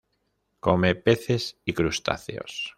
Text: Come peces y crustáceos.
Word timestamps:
Come 0.59 0.95
peces 0.95 1.59
y 1.63 1.73
crustáceos. 1.73 2.69